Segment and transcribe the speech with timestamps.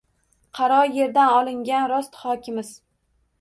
[0.59, 2.73] Qaro yerdan olingani rost xokimiz.